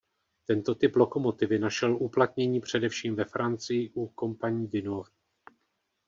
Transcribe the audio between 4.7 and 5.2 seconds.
Nord.